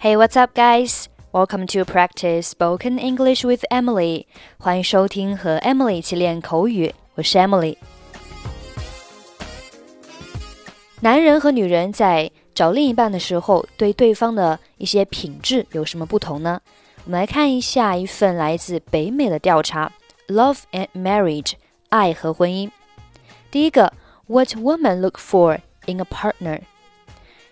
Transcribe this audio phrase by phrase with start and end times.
[0.00, 1.06] Hey, what's up, guys?
[1.32, 4.26] Welcome to practice spoken English with Emily.
[4.58, 6.94] 欢迎收听和 Emily 一起练口语。
[7.14, 7.76] 我是 Emily。
[11.00, 16.60] 男人和女人在找另一半的时候，对对方的一些品质有什么不同呢？
[17.04, 19.90] 我们来看一下一份来自北美的调查：
[20.28, 21.52] Love and Marriage，
[21.88, 22.70] 爱和婚姻。
[23.50, 23.92] 第一个，
[24.26, 26.60] What women look for in a partner？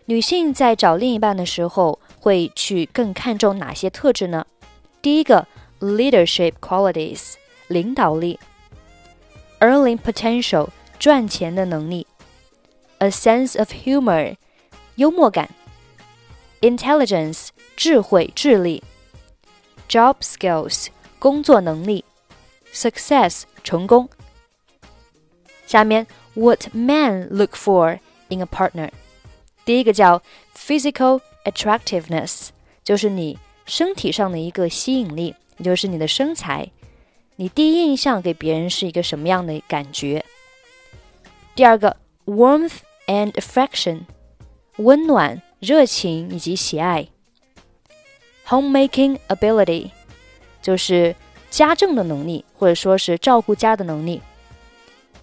[0.05, 1.99] 女性在找另一半的时候。
[2.25, 4.47] 会去更看重哪些特质呢？
[5.01, 5.47] 第一个，
[5.81, 7.35] leadership qualities，
[7.69, 8.39] 领导力；
[9.61, 12.07] earning potential，赚钱的能力；
[12.99, 14.37] a sense of humor，
[14.97, 15.47] 幽默感；
[16.61, 18.83] intelligence，智慧、智力；
[19.89, 20.89] job skills，
[21.19, 22.05] 工作能力；
[22.73, 24.09] success，成功。
[25.67, 27.99] 下面，what men look for
[28.29, 28.91] in a partner？
[29.65, 30.21] 第一个叫
[30.55, 31.21] physical。
[31.46, 32.50] Attractiveness
[32.84, 36.70] 就是你身体上的一个吸引力，也就是你的身材。
[37.38, 40.24] 你第一印象给别人是一个什么样的感觉？
[41.56, 44.02] 第二个，warmth and affection，
[44.78, 47.08] 温暖、热情以及喜爱。
[48.48, 49.90] homemaking ability，
[50.62, 51.16] 就是
[51.50, 54.22] 家政的能力，或者说是照顾家的能力。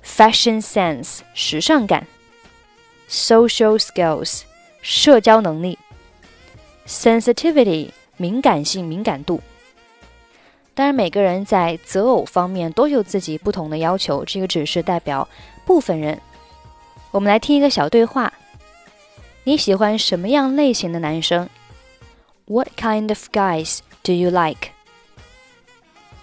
[0.05, 2.07] fashion sense，时尚感。
[3.09, 4.43] social skills，
[4.81, 5.79] 社交能力。
[6.88, 9.42] sensitivity 敏感性、敏感度。
[10.74, 15.28] 当然，每个人在择偶方面都有自己不同的要求，这个只是代表
[15.66, 16.22] 部分人。
[17.12, 18.32] 我们来听一个小对话：
[19.44, 21.50] 你喜欢什么样类型的男生？
[22.46, 24.70] What kind of guys do you like？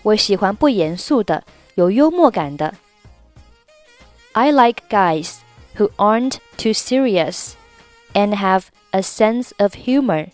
[0.03, 1.45] 我喜欢不严肃的、
[1.75, 2.75] 有幽默感的。
[4.33, 5.39] I like guys
[5.77, 7.55] who aren't too serious
[8.13, 10.29] and have a sense of humor.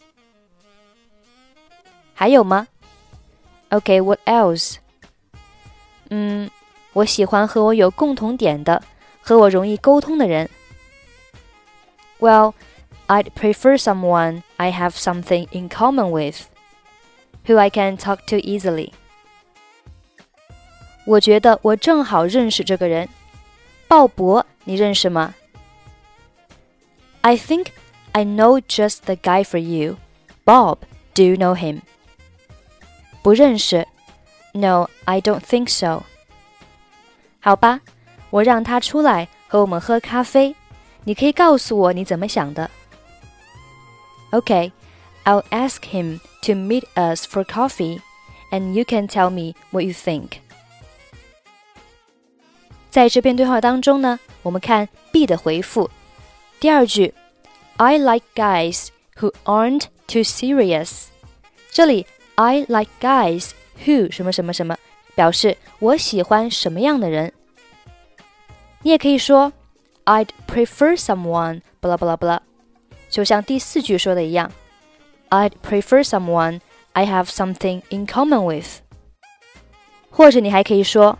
[2.14, 2.69] 还有吗？
[3.70, 4.77] OK，what、okay, else？
[6.10, 6.51] 嗯，
[6.92, 8.83] 我喜欢和我有共同点的、
[9.20, 10.51] 和我容易沟通的人。
[12.18, 12.55] Well,
[13.06, 16.46] I'd prefer someone I have something in common with,
[17.46, 18.92] who I can talk to easily.
[21.06, 23.08] 我觉得我正好认识这个人，
[23.89, 25.34] 鲍勃，你认识吗？
[27.23, 27.68] I think
[28.12, 29.96] I know just the guy for you.
[30.45, 30.78] Bob,
[31.14, 31.80] do you know him?
[33.24, 33.86] 不认识？
[34.52, 36.02] No, I don't think so.
[37.40, 37.80] 好吧，
[38.30, 40.55] 我让他出来和我们喝咖啡。
[41.05, 42.70] 你可以告诉我你怎么想的。
[44.33, 44.73] Okay,
[45.24, 48.01] I'll ask him to meet us for coffee,
[48.51, 50.39] and you can tell me what you think.
[52.90, 55.90] 在这篇对话当中呢，我们看 B 的回复。
[56.58, 57.14] 第二句，
[57.77, 61.06] I like guys who aren't too serious。
[61.70, 62.06] 这里
[62.36, 63.51] I like guys
[63.84, 64.77] who 什么什么什么，
[65.14, 67.33] 表示我喜欢什么样的人。
[68.83, 69.52] 你也可以说
[70.05, 72.42] I'd prefer someone 巴拉巴拉巴拉，
[73.11, 74.51] 就像第四句说的一样，
[75.28, 76.61] I'd prefer someone
[76.92, 78.80] I have something in common with。
[80.11, 81.18] 或者你还可以说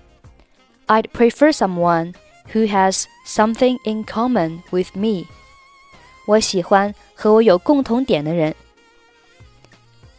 [0.87, 2.15] I'd prefer someone
[2.53, 5.27] who has something in common with me。
[6.27, 8.55] 我喜欢和我有共同点的人。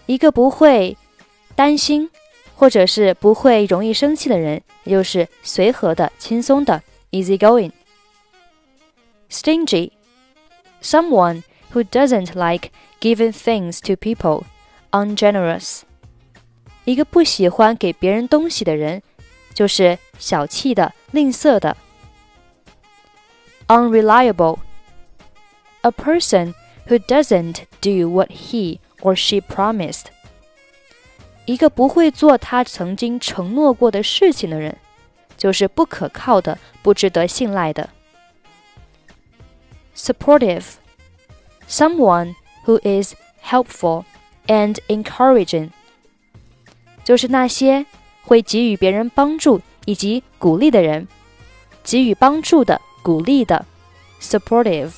[0.06, 0.98] 一个不会
[1.56, 2.10] 担心
[2.56, 6.82] 或者是不会容易生气的人，也就是随和的、轻松的
[7.12, 9.92] easygoing。Stingy,
[10.82, 11.44] someone
[11.74, 12.70] who doesn't like
[13.02, 14.44] giving things to people,
[14.92, 15.82] ungenerous.
[16.86, 19.02] 一个不喜欢给别人东西的人，
[19.58, 21.76] 就是小气的、吝啬的。
[23.68, 24.60] Unreliable,
[25.82, 26.54] a person
[26.88, 30.06] who doesn't do what he or she promised.
[31.46, 34.78] 一个不会做他曾经承诺过的事情的人，
[35.38, 37.90] 就是不可靠的、不值得信赖的。
[39.96, 40.64] Supportive,
[41.68, 42.36] someone
[42.66, 43.14] who is
[43.44, 44.06] helpful
[44.48, 45.72] and encouraging.
[47.04, 47.86] 就是那些
[48.28, 51.08] 会给予别人帮助以及鼓励的人，
[51.84, 53.66] 给予帮助的、鼓励的，
[54.22, 54.92] supportive。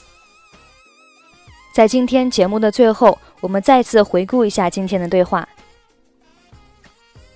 [1.74, 5.48] 在今天节目的最后，我们再次回顾一下今天的对话。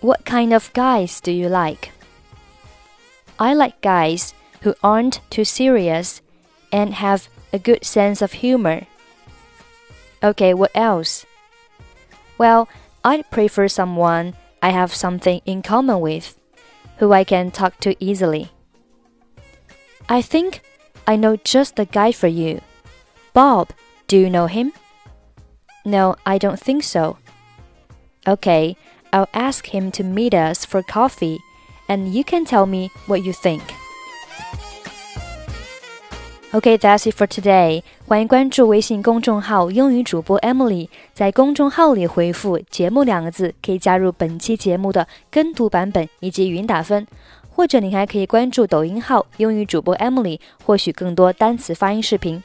[0.01, 1.89] What kind of guys do you like?
[3.35, 4.29] I like guys
[4.63, 6.19] who aren't too serious
[6.71, 8.83] and have a good sense of humor.
[10.21, 11.23] Okay, what else?
[12.37, 12.67] Well,
[13.03, 14.33] I'd prefer someone
[14.64, 16.40] I have something in common with,
[16.96, 18.48] who I can talk to easily.
[20.08, 20.62] I think
[21.06, 22.62] I know just the guy for you.
[23.34, 23.74] Bob,
[24.06, 24.72] do you know him?
[25.84, 27.18] No, I don't think so.
[28.26, 28.74] Okay,
[29.12, 31.40] I'll ask him to meet us for coffee,
[31.86, 33.73] and you can tell me what you think.
[36.54, 37.82] OK, that's it for today.
[38.06, 47.04] 欢迎关注微信公众号“英语主播 Emily”，在公众号里回复“节目”两个字，可以加入本期节目的跟读版本以及语音打分。
[47.50, 52.40] 或者你还可以关注抖音号“英语主播 Emily”，获取更多单词发音视频。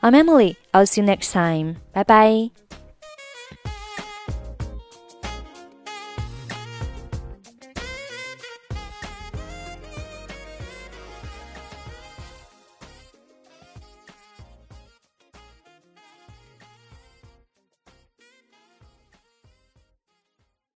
[0.00, 0.56] I'm Emily.
[0.72, 1.76] I'll see you next time.
[1.92, 2.48] 拜拜